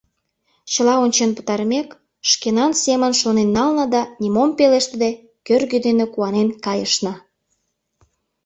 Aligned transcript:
Чыла 0.71 0.95
ончен 1.03 1.31
пытарымек, 1.37 1.89
шкенан 2.29 2.71
семын 2.83 3.13
шонен 3.21 3.49
нална 3.57 3.85
да, 3.93 4.01
нимом 4.21 4.49
пелештыде, 4.57 5.11
кӧргӧ 5.47 5.77
дене 5.87 6.05
куанен 6.13 6.49
кайышна. 6.65 7.13